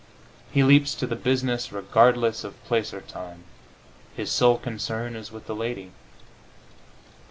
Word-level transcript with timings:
He 0.51 0.63
leaps 0.63 0.95
to 0.95 1.05
the 1.05 1.15
business 1.15 1.71
regardless 1.71 2.43
of 2.43 2.63
place 2.65 2.91
or 2.91 3.01
time; 3.01 3.43
his 4.15 4.31
sole 4.31 4.57
concern 4.57 5.15
is 5.15 5.31
with 5.31 5.45
the 5.45 5.53
lady. 5.53 5.91